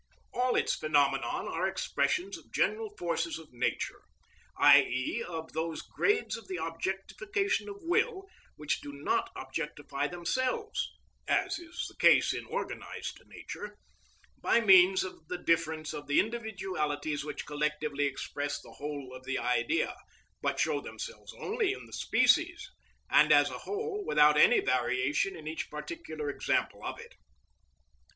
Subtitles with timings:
[0.33, 4.01] All its phenomena are expressions of general forces of nature,
[4.57, 8.25] i.e., of those grades of the objectification of will
[8.55, 10.89] which do not objectify themselves
[11.27, 13.77] (as is the case in organised nature),
[14.41, 19.37] by means of the difference of the individualities which collectively express the whole of the
[19.37, 19.95] Idea,
[20.41, 22.71] but show themselves only in the species,
[23.11, 27.13] and as a whole, without any variation in each particular example of it.